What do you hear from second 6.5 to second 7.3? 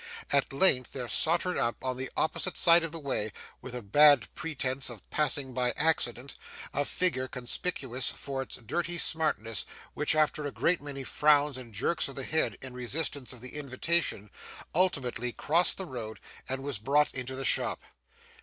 a figure